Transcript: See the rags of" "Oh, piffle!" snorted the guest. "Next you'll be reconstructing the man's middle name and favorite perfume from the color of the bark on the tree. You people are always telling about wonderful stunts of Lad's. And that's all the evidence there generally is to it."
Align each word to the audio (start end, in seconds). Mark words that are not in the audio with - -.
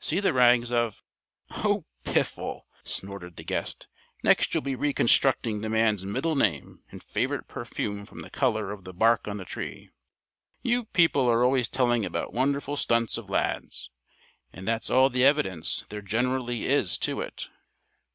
See 0.00 0.20
the 0.20 0.32
rags 0.32 0.72
of" 0.72 1.02
"Oh, 1.50 1.84
piffle!" 2.02 2.62
snorted 2.82 3.36
the 3.36 3.44
guest. 3.44 3.88
"Next 4.24 4.54
you'll 4.54 4.62
be 4.62 4.74
reconstructing 4.74 5.60
the 5.60 5.68
man's 5.68 6.06
middle 6.06 6.34
name 6.34 6.80
and 6.90 7.02
favorite 7.02 7.46
perfume 7.46 8.06
from 8.06 8.20
the 8.20 8.30
color 8.30 8.72
of 8.72 8.84
the 8.84 8.94
bark 8.94 9.28
on 9.28 9.36
the 9.36 9.44
tree. 9.44 9.90
You 10.62 10.86
people 10.86 11.28
are 11.28 11.44
always 11.44 11.68
telling 11.68 12.06
about 12.06 12.32
wonderful 12.32 12.78
stunts 12.78 13.18
of 13.18 13.28
Lad's. 13.28 13.90
And 14.50 14.66
that's 14.66 14.88
all 14.88 15.10
the 15.10 15.26
evidence 15.26 15.84
there 15.90 16.00
generally 16.00 16.64
is 16.64 16.96
to 17.00 17.20
it." 17.20 17.50